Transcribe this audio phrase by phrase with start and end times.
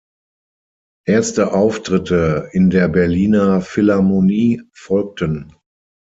[1.05, 5.53] Erste Auftritte in der Berliner Philharmonie folgten.